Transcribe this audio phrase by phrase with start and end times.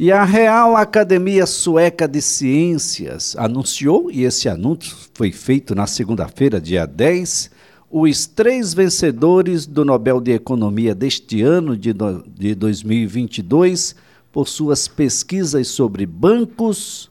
[0.00, 6.60] E a Real Academia Sueca de Ciências anunciou, e esse anúncio foi feito na segunda-feira,
[6.60, 7.50] dia 10,
[7.90, 11.92] os três vencedores do Nobel de Economia deste ano, de,
[12.28, 13.96] de 2022,
[14.30, 17.10] por suas pesquisas sobre bancos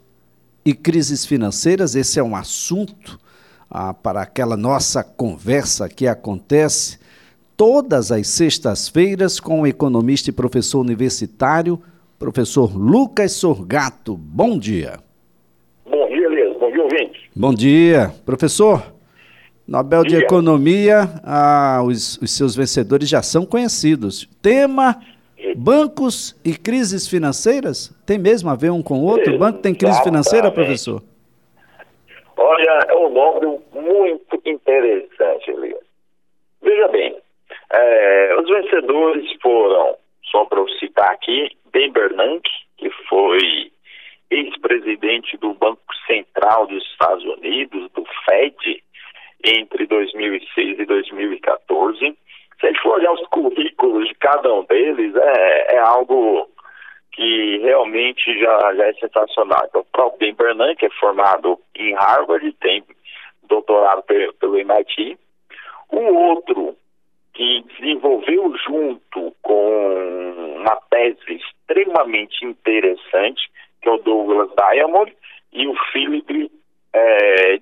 [0.64, 1.94] e crises financeiras.
[1.94, 3.20] Esse é um assunto
[3.70, 7.00] ah, para aquela nossa conversa que acontece
[7.58, 11.82] todas as sextas-feiras com o economista e professor universitário
[12.20, 14.16] professor Lucas Sorgato.
[14.18, 15.00] Bom dia.
[15.86, 16.58] Bom dia, Elias.
[16.58, 17.32] Bom dia, ouvinte.
[17.36, 18.12] Bom dia.
[18.25, 18.94] Professor,
[19.68, 20.20] Nobel dia.
[20.20, 24.28] de Economia, ah, os, os seus vencedores já são conhecidos.
[24.42, 25.00] Tema
[25.56, 27.89] bancos e crises financeiras?
[28.06, 29.36] Tem mesmo a ver um com o outro?
[29.36, 31.02] O banco tem crise financeira, professor?
[32.38, 35.80] Olha, é um nome muito interessante, Elias.
[36.61, 37.17] Veja bem,
[37.73, 39.95] é, os vencedores foram,
[40.31, 43.72] só para eu citar aqui, Ben Bernanke, que foi
[44.30, 48.83] ex-presidente do Banco Central dos Estados Unidos, do FED,
[49.44, 52.17] entre 2006 e 2014.
[52.59, 56.50] Se a gente for olhar os currículos de cada um deles, é, é algo
[57.11, 59.66] que realmente já, já é sensacional.
[59.67, 62.84] Então, o próprio Ben Bernanke é formado em Harvard, tem
[63.44, 64.03] doutorado
[64.39, 65.17] pelo MIT.
[65.89, 66.75] O outro
[67.38, 73.47] que desenvolveu junto com uma tese extremamente interessante,
[73.79, 75.16] que é o Douglas Diamond,
[75.53, 76.52] e o Philip
[76.94, 77.59] é.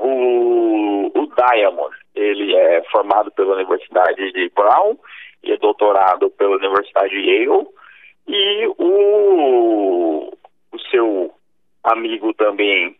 [0.00, 4.96] O, o Diamond, ele é formado pela Universidade de Brown
[5.42, 7.66] e é doutorado pela Universidade de Yale,
[8.26, 10.32] e o,
[10.72, 11.32] o seu
[11.84, 12.96] amigo também,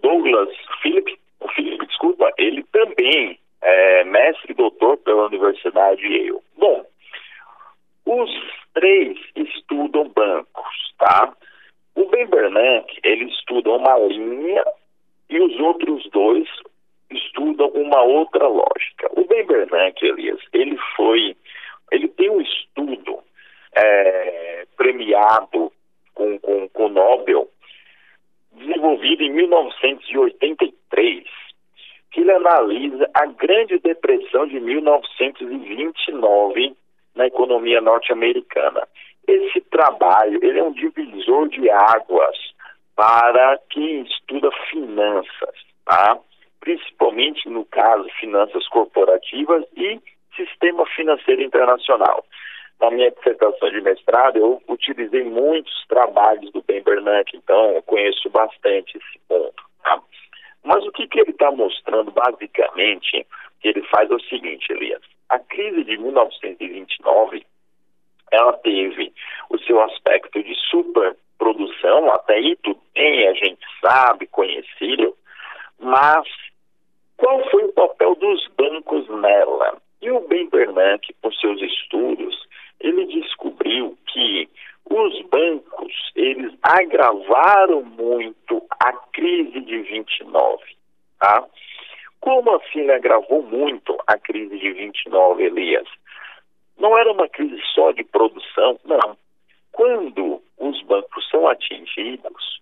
[0.00, 0.50] Douglas
[0.82, 6.38] Philip, o Philip, desculpa, ele também é mestre e doutor pela Universidade de Yale.
[6.56, 6.84] Bom,
[8.06, 8.30] os
[8.74, 11.34] três estudam bancos, tá?
[11.94, 14.64] O Ben Bernanke, ele estuda uma linha
[15.28, 16.48] e os outros dois
[17.10, 19.10] estudam uma outra lógica.
[19.12, 21.36] O Ben Bernanke, Elias, ele foi,
[21.90, 23.18] ele tem um estudo
[23.76, 25.72] é, premiado
[26.14, 27.48] com, com, com Nobel,
[28.52, 31.24] desenvolvido em 1983,
[32.10, 36.76] que ele analisa a Grande Depressão de 1929
[37.14, 38.86] na economia norte-americana.
[39.26, 42.36] Esse trabalho ele é um divisor de águas
[42.96, 45.54] para quem estuda finanças,
[45.84, 46.18] tá?
[46.60, 49.98] principalmente no caso finanças corporativas e
[50.36, 52.24] sistema financeiro internacional.
[52.80, 58.30] Na minha dissertação de mestrado, eu utilizei muitos trabalhos do Ben Bernanke, então eu conheço
[58.30, 59.64] bastante esse ponto.
[59.82, 60.00] Tá?
[60.68, 63.26] Mas o que, que ele está mostrando, basicamente,
[63.62, 65.00] que ele faz é o seguinte, Elias.
[65.30, 67.46] A crise de 1929,
[68.30, 69.10] ela teve
[69.48, 75.16] o seu aspecto de superprodução, até aí tudo bem, a gente sabe, conhecido,
[75.80, 76.28] mas
[77.16, 79.80] qual foi o papel dos bancos nela?
[80.02, 82.46] E o Ben Bernanke, com seus estudos,
[82.78, 84.46] ele descobriu que
[84.90, 90.62] os bancos, eles agravaram muito a crise de 29,
[91.18, 91.44] tá?
[92.20, 95.88] Como assim ele agravou muito a crise de 29, Elias?
[96.78, 99.16] Não era uma crise só de produção, não.
[99.72, 102.60] Quando os bancos são atingidos,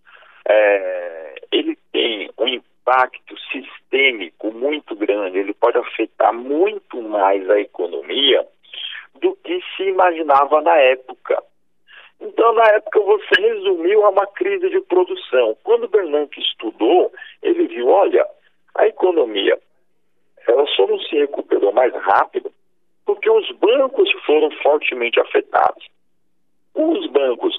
[0.48, 8.46] é, ele tem um impacto sistêmico muito grande, ele pode afetar muito mais a economia
[9.20, 11.42] do que se imaginava na época.
[12.20, 15.56] Então, na época, você resumiu a uma crise de produção.
[15.62, 17.12] Quando Bernanke estudou,
[17.42, 18.26] ele viu, olha,
[18.74, 19.58] a economia,
[20.46, 22.50] ela só não se recuperou mais rápido
[23.04, 25.86] porque os bancos foram fortemente afetados.
[26.74, 27.56] Os bancos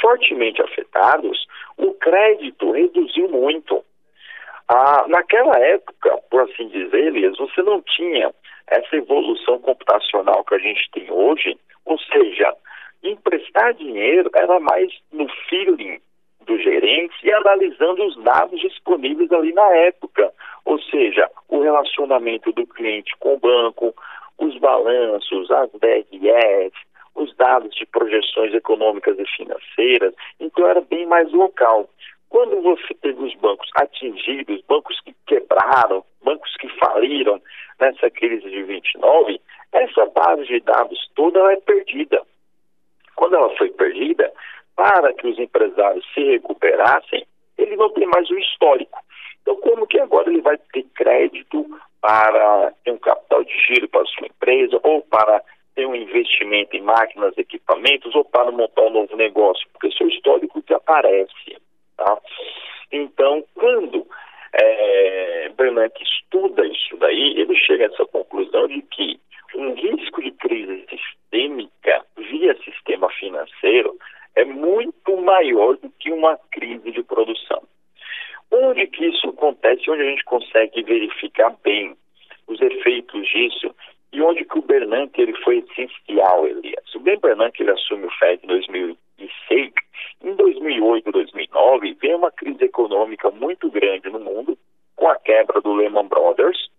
[0.00, 3.82] fortemente afetados, o crédito reduziu muito.
[4.68, 8.34] Ah, naquela época, por assim dizer, Elias, você não tinha
[8.66, 12.54] essa evolução computacional que a gente tem hoje, ou seja,
[13.02, 16.00] emprestar dinheiro era mais no feeling
[16.46, 20.32] do gerente e analisando os dados disponíveis ali na época,
[20.64, 23.94] ou seja, o relacionamento do cliente com o banco,
[24.38, 26.72] os balanços, as DRS,
[27.14, 31.88] os dados de projeções econômicas e financeiras, então era bem mais local.
[32.28, 37.40] Quando você teve os bancos atingidos, bancos que quebraram, bancos que faliram
[37.80, 39.40] nessa crise de 29,
[39.72, 42.22] essa base de dados toda é perdida.
[43.28, 44.32] Quando ela foi perdida,
[44.74, 47.26] para que os empresários se recuperassem,
[47.58, 48.98] ele não tem mais o histórico.
[49.42, 51.66] Então, como que agora ele vai ter crédito
[52.00, 55.42] para ter um capital de giro para sua empresa ou para
[55.74, 60.62] ter um investimento em máquinas, equipamentos ou para montar um novo negócio, porque seu histórico
[60.62, 61.58] desaparece.
[61.98, 62.18] Tá?
[62.90, 64.06] Então, quando
[64.54, 69.20] é, Bernanke estuda isso daí, ele chega a essa conclusão de que
[69.54, 73.96] um risco de crise sistêmica via sistema financeiro
[74.34, 77.62] é muito maior do que uma crise de produção.
[78.50, 81.94] Onde que isso acontece, onde a gente consegue verificar bem
[82.46, 83.74] os efeitos disso
[84.10, 86.94] e onde que o Bernanke ele foi essencial, Elias.
[86.94, 89.72] O Ben Bernanke ele assume o FED em 2006,
[90.24, 94.56] em 2008, 2009 veio uma crise econômica muito grande no mundo
[94.96, 96.70] com a quebra do Lehman Brothers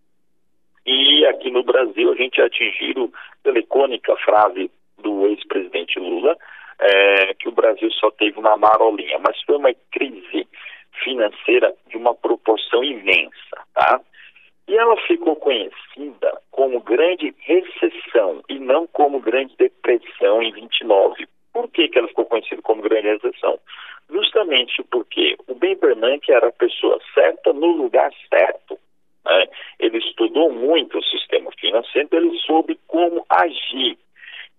[0.88, 3.14] e aqui no Brasil a gente atingiu
[3.44, 6.36] pela icônica frase do ex-presidente Lula
[6.80, 10.48] é, que o Brasil só teve uma marolinha, mas foi uma crise
[11.04, 14.02] financeira de uma proporção imensa, tá?
[14.68, 21.28] E ela ficou conhecida como grande recessão e não como grande depressão em 29.
[21.52, 23.60] Por que, que ela ficou conhecida como grande recessão?
[24.10, 28.78] Justamente porque o Ben Bernanke era a pessoa certa no lugar certo.
[29.26, 29.48] Né?
[29.80, 33.98] Ele estudou muito o sistema financeiro, então ele soube como agir.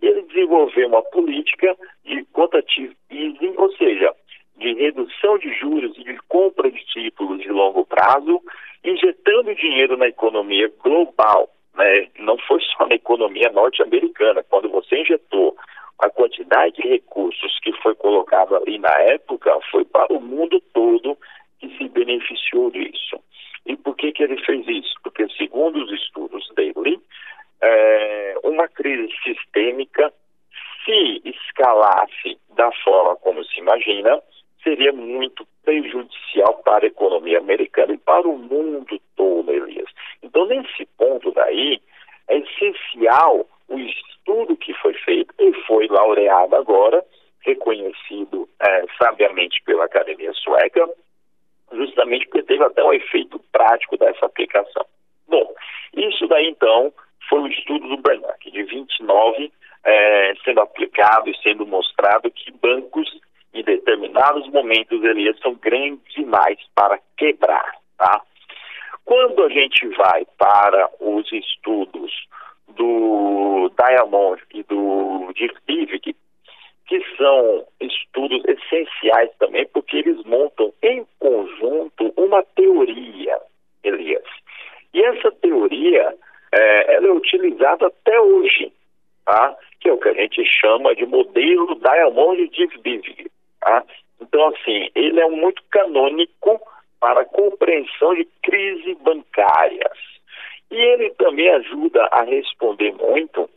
[0.03, 1.77] Ele desenvolveu uma política
[2.11, 4.15] de quantitative easing, ou seja,
[4.57, 8.43] de redução de juros e de compra de títulos de longo prazo,
[8.85, 11.49] injetando dinheiro na economia global.
[11.75, 12.09] Né?
[12.19, 14.43] Não foi só na economia norte-americana.
[14.43, 15.57] Quando você injetou
[15.99, 21.17] a quantidade de recursos que foi colocado ali na época, foi para o mundo todo
[21.59, 23.19] que se beneficiou disso.
[23.67, 24.95] E por que, que ele fez isso?
[25.03, 26.99] Porque, segundo os estudos dele,
[27.62, 30.12] é, uma crise sistêmica,
[30.85, 34.21] se escalasse da forma como se imagina,
[34.62, 39.88] seria muito prejudicial para a economia americana e para o mundo todo, Elias.
[40.23, 41.81] Então, nesse ponto daí,
[42.29, 47.05] é essencial o estudo que foi feito e foi laureado agora,
[47.41, 50.88] reconhecido é, sabiamente pela Academia Sueca,
[51.73, 54.85] justamente porque teve até um efeito prático dessa aplicação.
[55.29, 55.55] Bom,
[55.94, 56.93] isso daí então
[57.29, 59.53] foi o estudo do Bernanke, de 29,
[59.85, 63.09] é, sendo aplicado e sendo mostrado que bancos
[63.53, 68.23] em determinados momentos eles são grandes demais para quebrar, tá?
[69.05, 72.12] Quando a gente vai para os estudos
[72.69, 76.15] do Diamond e do Divic,
[76.87, 83.38] que são estudos essenciais também, porque eles montam em conjunto uma teoria,
[83.83, 84.25] Elias.
[84.93, 86.15] E essa teoria
[86.53, 88.73] é, ela é utilizada até hoje,
[89.25, 89.57] tá?
[89.81, 93.31] que é o que a gente chama de modelo Diamond Divic.
[93.61, 93.85] Tá?
[94.21, 96.61] Então, assim, ele é muito canônico
[97.01, 99.99] para a compreensão de crises bancárias.
[100.71, 103.49] E ele também ajuda a responder muito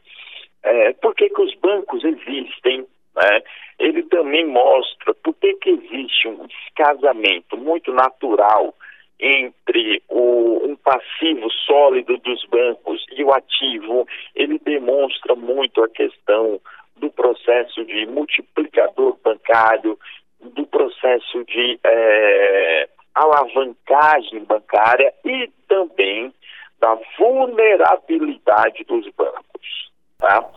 [0.63, 2.87] é, por que, que os bancos existem.
[3.15, 3.43] Né?
[3.77, 8.73] Ele também mostra por que, que existe um descasamento muito natural
[9.23, 14.05] entre o, um passivo sólido dos bancos e o ativo.
[14.35, 16.59] Ele demonstra muito a questão
[16.97, 19.97] do processo de multiplicador bancário,
[20.41, 26.33] do processo de é, alavancagem bancária e também
[26.79, 29.91] da vulnerabilidade dos bancos.
[30.19, 30.49] Tá?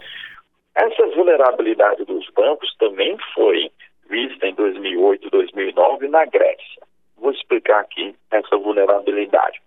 [0.74, 3.70] Essa vulnerabilidade dos bancos também foi
[4.10, 6.82] vista em 2008 2009 na Grécia.
[7.16, 9.60] Vou explicar aqui essa vulnerabilidade.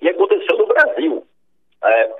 [0.00, 1.26] E aconteceu no Brasil.
[1.82, 2.10] É,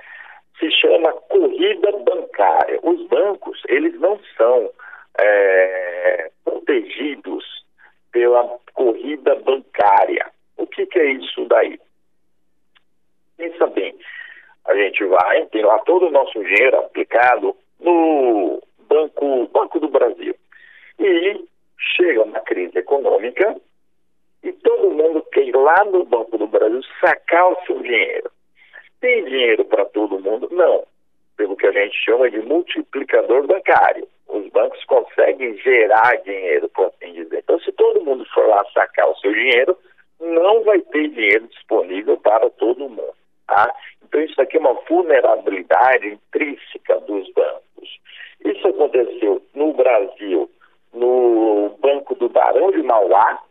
[0.59, 2.79] se chama corrida bancária.
[2.83, 4.71] Os bancos, eles não são
[5.19, 7.43] é, protegidos
[8.11, 8.43] pela
[8.73, 10.31] corrida bancária.
[10.57, 11.79] O que, que é isso daí?
[13.37, 13.93] Pensa bem,
[14.65, 20.35] a gente vai, tem lá todo o nosso dinheiro aplicado no Banco, Banco do Brasil.
[20.97, 21.45] E
[21.77, 23.55] chega uma crise econômica
[24.45, 28.29] e todo mundo quer ir lá no Banco do Brasil sacar o seu dinheiro.
[29.01, 30.47] Tem dinheiro para todo mundo?
[30.51, 30.83] Não.
[31.35, 34.07] Pelo que a gente chama de multiplicador bancário.
[34.27, 37.39] Os bancos conseguem gerar dinheiro, por assim dizer.
[37.39, 39.75] Então, se todo mundo for lá sacar o seu dinheiro,
[40.19, 43.15] não vai ter dinheiro disponível para todo mundo.
[43.47, 43.73] Tá?
[44.03, 47.99] Então, isso aqui é uma vulnerabilidade intrínseca dos bancos.
[48.45, 50.49] Isso aconteceu no Brasil,
[50.93, 53.41] no Banco do Barão de Mauá,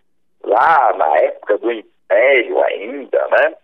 [0.44, 3.54] lá na época do Império ainda, né?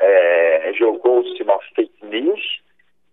[0.00, 2.60] é, jogou-se uma fake news,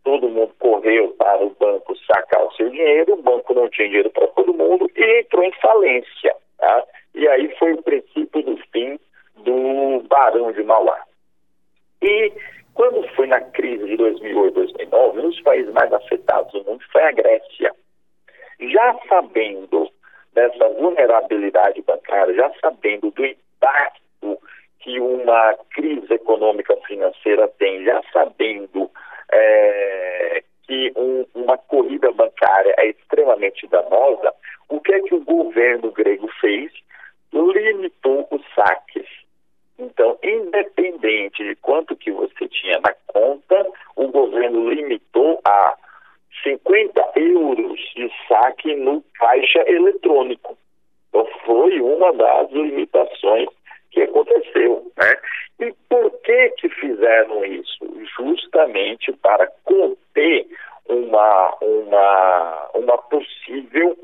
[0.04, 4.10] todo mundo correu para o banco sacar o seu dinheiro, o banco não tinha dinheiro
[4.12, 6.36] para todo mundo e entrou em falência.
[6.58, 6.84] Tá?
[7.16, 9.00] E aí foi o princípio do fim
[9.38, 11.02] do Barão de Mauá.
[12.02, 12.32] E
[12.74, 17.04] Quando foi na crise de 2008, 2009, um dos países mais afetados do mundo foi
[17.04, 17.72] a Grécia.
[18.60, 19.90] Já sabendo
[20.36, 24.38] dessa vulnerabilidade bancária, já sabendo do impacto
[24.82, 28.92] que uma crise econômica financeira tem, já sabendo
[29.32, 34.34] é, que um, uma corrida bancária é extremamente danosa,
[34.70, 36.72] o que é que o governo grego fez?
[37.32, 39.08] Limitou os saques.
[39.80, 45.76] Então, independente de quanto que você tinha na conta, o governo limitou a
[46.44, 50.58] 50 euros de saque no caixa eletrônico.
[51.10, 53.48] Então, foi uma das limitações
[53.92, 55.16] que aconteceu, né?
[55.60, 57.86] E por que que fizeram isso?
[58.18, 60.46] Justamente para conter
[60.88, 63.98] uma, uma, uma possível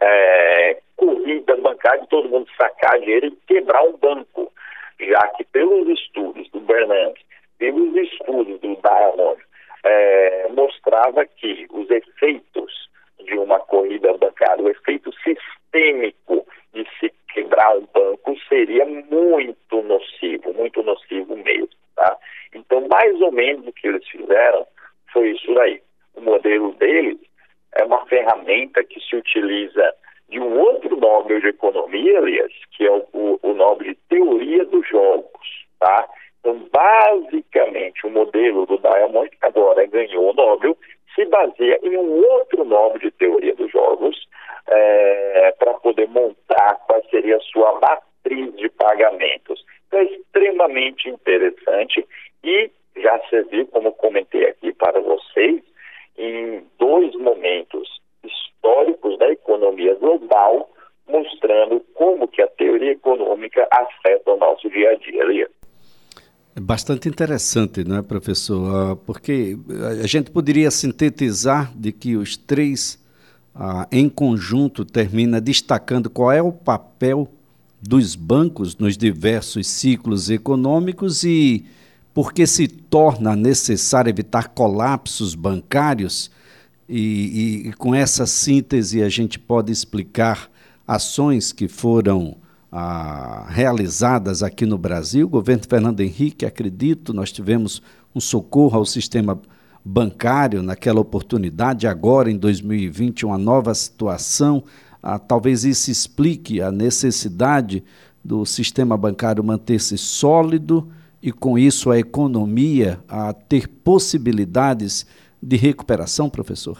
[0.00, 4.52] é, corrida bancária de todo mundo sacar dinheiro e quebrar um banco,
[4.98, 7.24] já que pelos estudos do Bernanke,
[7.58, 9.40] pelos estudos do Diamond,
[9.84, 12.88] é, mostrava que os efeitos
[13.24, 20.52] de uma corrida bancária, o efeito sistêmico de se quebrar um banco seria muito nocivo,
[20.54, 22.16] muito nocivo mesmo, tá?
[22.54, 24.66] Então, mais ou menos o que eles fizeram
[25.12, 25.80] foi isso aí.
[26.14, 27.18] O modelo deles
[27.76, 29.94] é uma ferramenta que se utiliza
[30.28, 34.64] de um outro nome de economia, aliás, que é o, o, o nome de teoria
[34.66, 36.08] dos jogos, tá?
[36.40, 40.76] Então, basicamente, o modelo do Diamond, que agora ganhou o Nobel,
[41.14, 44.28] se baseia em um outro nome de teoria dos jogos
[44.68, 47.02] é, para poder montar qual
[47.68, 49.64] seria a sua matriz de pagamentos.
[49.86, 52.06] Então, é extremamente interessante
[52.44, 55.62] e já se viu, como comentei aqui para vocês,
[56.16, 57.88] em dois momentos
[58.24, 60.70] históricos da economia global,
[61.08, 65.24] mostrando como que a teoria econômica afeta o nosso dia a dia.
[65.24, 65.48] Lia.
[66.56, 68.68] É bastante interessante, não é, professor?
[68.68, 69.56] Ah, porque
[70.02, 73.02] a gente poderia sintetizar de que os três,
[73.54, 77.28] ah, em conjunto, termina destacando qual é o papel
[77.80, 81.64] dos bancos nos diversos ciclos econômicos e
[82.12, 86.30] por que se torna necessário evitar colapsos bancários.
[86.88, 90.50] E, e, e com essa síntese a gente pode explicar
[90.86, 92.36] ações que foram
[92.72, 95.26] ah, realizadas aqui no Brasil.
[95.26, 97.82] O governo Fernando Henrique, acredito, nós tivemos
[98.14, 99.40] um socorro ao sistema
[99.84, 104.64] bancário naquela oportunidade, agora em 2020, uma nova situação.
[105.02, 107.84] Ah, talvez isso explique a necessidade
[108.24, 110.88] do sistema bancário manter-se sólido
[111.22, 115.06] e, com isso, a economia a ter possibilidades
[115.42, 116.76] de recuperação, professor?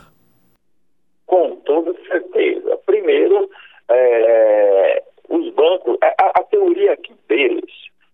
[1.26, 2.76] Com toda certeza.
[2.84, 3.48] Primeiro,
[3.88, 7.70] é, os bancos, a, a, teoria aqui deles,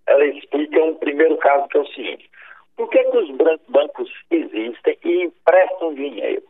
[0.06, 2.30] ela explica um primeiro caso que é o seguinte:
[2.76, 3.30] por que, que os
[3.68, 6.42] bancos existem e emprestam dinheiro?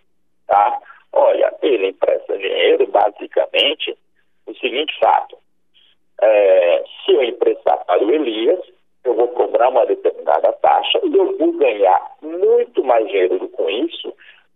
[0.46, 0.80] Tá?
[1.12, 3.96] Olha, ele empresta dinheiro basicamente
[4.46, 5.36] o seguinte fato:
[6.20, 8.60] é, se eu emprestar para o Elias,
[9.04, 14.12] eu vou cobrar uma determinada taxa e eu vou ganhar muito mais dinheiro com isso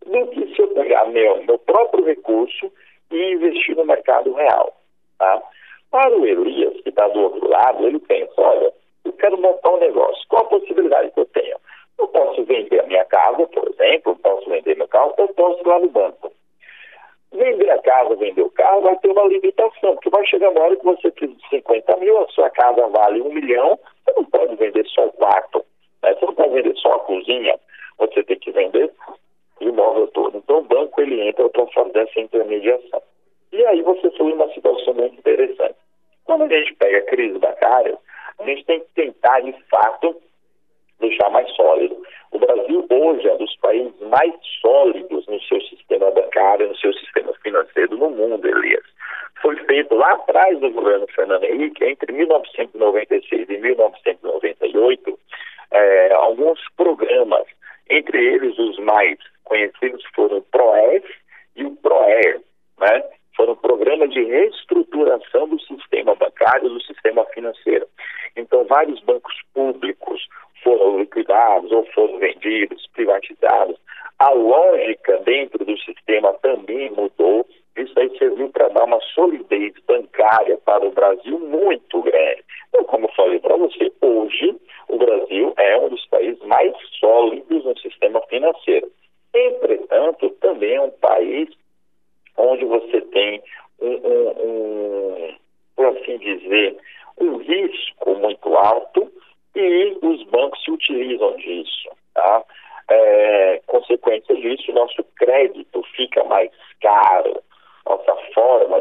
[0.07, 2.73] do que se eu pegar meu, meu próprio recurso
[3.11, 4.75] e investir no mercado real.
[5.19, 5.43] Tá?
[5.91, 8.73] Para o Elias, que está do outro lado, ele pensa, olha,
[9.05, 10.25] eu quero montar um negócio.
[10.29, 11.57] Qual a possibilidade que eu tenho?
[11.99, 15.67] Eu posso vender a minha casa, por exemplo, posso vender meu carro, eu posso ir
[15.67, 16.33] lá no banco.
[17.33, 20.77] Vender a casa, vender o carro, vai ter uma limitação, porque vai chegar uma hora
[20.77, 24.87] que você de 50 mil, a sua casa vale um milhão, você não pode vender
[24.87, 25.65] só o quarto,
[26.03, 26.15] né?
[26.15, 27.59] você não pode vender só a cozinha,
[27.99, 28.91] você tem que vender
[29.61, 30.39] o imóvel todo.
[30.39, 33.03] Então o banco ele entra para fazer dessa intermediação.
[33.53, 35.77] E aí você foi uma situação muito interessante.
[36.29, 37.97] Quando a gente pega a crise bancária,
[38.39, 40.15] a gente tem que tentar, de fato,
[41.01, 41.97] deixar mais sólido.
[42.33, 46.93] O Brasil hoje é um dos países mais sólidos no seu sistema bancário, no seu
[46.93, 48.85] sistema financeiro no mundo, Elias.
[49.41, 55.19] Foi feito lá atrás do governo Fernando Henrique, entre 1996 e 1998,
[55.71, 57.47] é, alguns programas,
[57.89, 61.09] entre eles os mais conhecidos foram o PROEF
[61.57, 62.43] e o PROER,
[62.81, 63.18] né?
[63.39, 67.87] Foram programas de reestruturação do sistema bancário, do sistema financeiro.
[68.37, 70.27] Então, vários bancos públicos
[70.65, 73.79] foram liquidados ou foram vendidos, privatizados.
[74.19, 77.47] A lógica dentro do sistema também mudou.
[77.77, 82.43] Isso aí serviu para dar uma solidez bancária para o Brasil muito grande.
[82.69, 84.57] Então, como eu falei para você, hoje
[84.89, 88.91] o Brasil é um dos países mais sólidos no sistema financeiro.
[89.33, 91.49] Entretanto, também é um país
[92.39, 93.43] onde você tem
[93.81, 95.35] um, um, um,
[95.77, 96.77] por assim dizer,
[97.21, 99.13] um risco muito alto
[99.55, 101.91] e os bancos se utilizam disso.
[102.15, 102.45] Tá?
[102.91, 107.43] É, consequência disso, nosso crédito fica mais caro,
[107.85, 108.81] nossa forma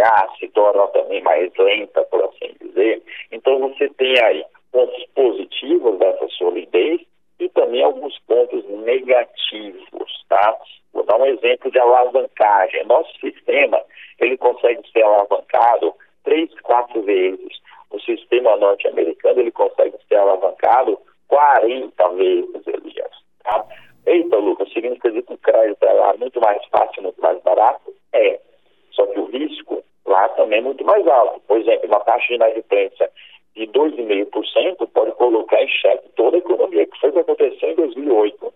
[0.00, 3.02] de se pagar se torna também mais lenta, por assim dizer.
[3.30, 7.00] Então você tem aí pontos positivos dessa solidez
[7.38, 10.56] e também alguns pontos negativos, tá?
[10.92, 12.84] Vou dar um exemplo de alavancagem.
[12.86, 13.80] Nosso sistema,
[14.18, 17.60] ele consegue ser alavancado três, quatro vezes.
[17.90, 23.10] O sistema norte-americano, ele consegue ser alavancado 40 vezes, Elias,
[23.42, 23.64] tá?
[24.06, 27.92] Eita, Lucas, significa que o crédito é lá muito mais fácil, muito mais barato?
[28.12, 28.40] É.
[28.92, 31.40] Só que o risco lá também é muito mais alto.
[31.46, 33.10] Por exemplo, uma taxa de inadimplência
[33.54, 37.74] de 2,5% pode colocar em xeque toda a economia, que foi o que aconteceu em
[37.76, 38.52] 2008,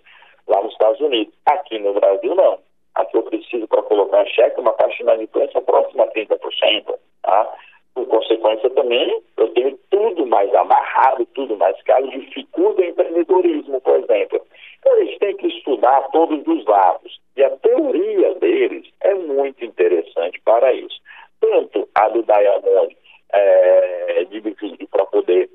[0.48, 1.34] lá nos Estados Unidos.
[1.46, 2.58] Aqui no Brasil, não.
[2.94, 6.94] Aqui eu preciso, para colocar em xeque, uma taxa de inadimplência próxima a 30%.
[7.22, 7.54] Tá?
[7.94, 13.98] Por consequência, também, eu tenho tudo mais amarrado, tudo mais caro, dificulta o empreendedorismo, por
[13.98, 14.40] exemplo.
[14.80, 17.20] Então, gente tem que estudar todos os lados.
[17.36, 21.00] E a teoria deles é muito interessante para isso.
[21.44, 22.96] Tanto a do Diamond
[23.32, 24.40] é, de
[24.86, 25.50] para poder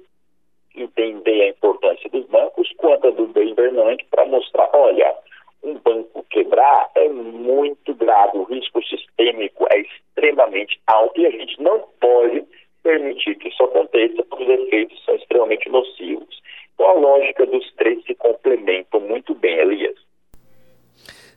[0.75, 5.15] entender a importância dos bancos, quanto a do Ben Bernanke para mostrar, olha,
[5.63, 11.59] um banco quebrar é muito grave, o risco sistêmico é extremamente alto e a gente
[11.59, 12.43] não pode
[12.83, 16.39] permitir que isso aconteça, porque os efeitos são extremamente nocivos.
[16.75, 19.97] Então a lógica dos três se complementam muito bem, Elias.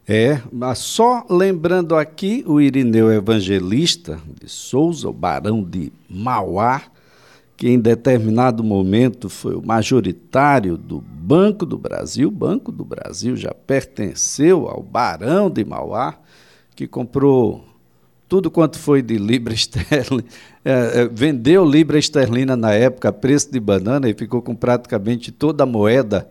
[0.09, 4.19] É, mas só lembrando aqui o Irineu Evangelista
[4.53, 6.83] Souza, o barão de Mauá,
[7.57, 12.29] que em determinado momento foi o majoritário do Banco do Brasil.
[12.29, 16.19] O Banco do Brasil já pertenceu ao barão de Mauá,
[16.75, 17.65] que comprou
[18.29, 20.25] tudo quanto foi de libra esterlina,
[20.65, 25.31] é, é, vendeu libra esterlina na época a preço de banana e ficou com praticamente
[25.31, 26.31] toda a moeda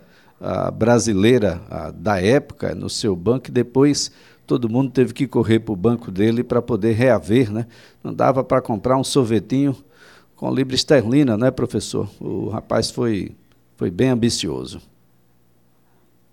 [0.76, 1.62] brasileira
[1.96, 4.12] da época no seu banco e depois
[4.52, 7.66] todo mundo teve que correr para o banco dele para poder reaver, né?
[8.04, 9.74] Não dava para comprar um sorvetinho
[10.36, 12.10] com libra esterlina, né, professor?
[12.20, 13.32] O rapaz foi,
[13.78, 14.82] foi bem ambicioso.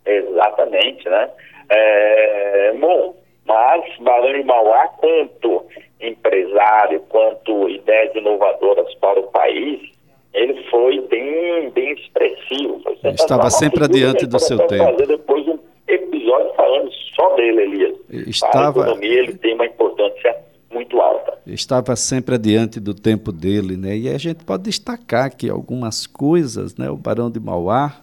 [0.04, 1.31] Exatamente, né?
[1.70, 3.14] É, bom,
[3.46, 5.66] mas Barão e Mauá, quanto
[6.00, 9.92] empresário, quanto ideias inovadoras para o país,
[10.35, 12.83] ele foi bem, bem expressivo.
[13.04, 14.83] Estava sempre adiante do seu tempo.
[14.83, 15.47] fazer depois
[17.18, 17.96] só dele, Elias.
[18.26, 18.72] Estava...
[18.72, 20.37] Para a economia ele tem uma importância
[20.70, 21.38] muito alta.
[21.46, 23.96] Estava sempre adiante do tempo dele, né?
[23.96, 26.90] E a gente pode destacar que algumas coisas, né?
[26.90, 28.02] O Barão de Mauá,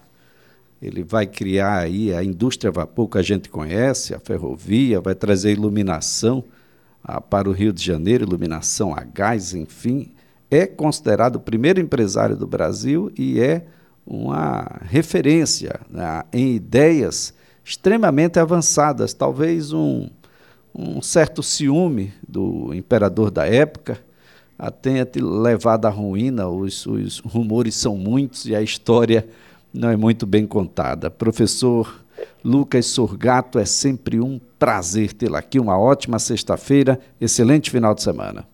[0.82, 5.52] ele vai criar aí a indústria vapor que a gente conhece, a ferrovia, vai trazer
[5.52, 6.44] iluminação
[7.02, 10.12] ah, para o Rio de Janeiro, iluminação a gás, enfim
[10.50, 13.64] é considerado o primeiro empresário do Brasil e é
[14.06, 17.34] uma referência né, em ideias
[17.66, 19.12] extremamente avançadas.
[19.12, 20.08] Talvez um,
[20.72, 23.98] um certo ciúme do imperador da época
[24.80, 29.28] tenha levado à ruína, os, os rumores são muitos e a história
[29.74, 31.10] não é muito bem contada.
[31.10, 32.02] Professor
[32.42, 35.58] Lucas Sorgato, é sempre um prazer tê-lo aqui.
[35.58, 38.46] Uma ótima sexta-feira, excelente final de semana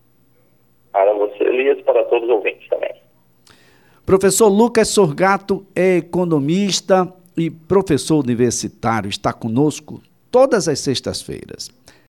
[1.92, 2.94] para todos os ouvintes também.
[4.04, 11.70] Professor Lucas Sorgato é economista e professor universitário, está conosco todas as sextas-feiras.